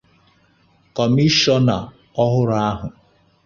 [0.95, 1.75] Kọmishọna
[2.23, 2.87] ọhụrụ ahụ